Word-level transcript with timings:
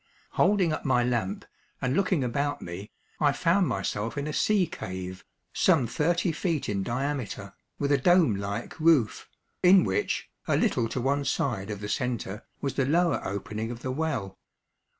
Holding 0.31 0.73
up 0.73 0.83
my 0.83 1.03
lamp, 1.03 1.45
and 1.79 1.95
looking 1.95 2.23
about 2.23 2.59
me, 2.59 2.89
I 3.19 3.31
found 3.33 3.67
myself 3.67 4.17
in 4.17 4.25
a 4.25 4.33
sea 4.33 4.65
cave, 4.65 5.23
some 5.53 5.85
thirty 5.85 6.31
feet 6.31 6.67
in 6.67 6.81
diameter, 6.81 7.53
with 7.77 7.91
a 7.91 7.99
dome 7.99 8.35
like 8.35 8.79
roof, 8.79 9.29
in 9.61 9.83
which, 9.83 10.27
a 10.47 10.57
little 10.57 10.89
to 10.89 10.99
one 10.99 11.23
side 11.23 11.69
of 11.69 11.81
the 11.81 11.87
center, 11.87 12.43
was 12.61 12.73
the 12.73 12.85
lower 12.87 13.21
opening 13.23 13.69
of 13.69 13.83
the 13.83 13.91
well. 13.91 14.39